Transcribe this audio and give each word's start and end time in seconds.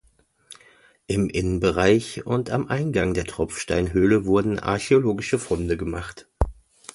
Im 1.05 1.29
Innenbereich 1.29 2.25
und 2.25 2.49
am 2.49 2.65
Eingang 2.69 3.13
der 3.13 3.25
Tropfsteinhöhle 3.25 4.25
wurden 4.25 4.57
archäologische 4.57 5.37
Funde 5.37 5.77
gemacht. 5.77 6.27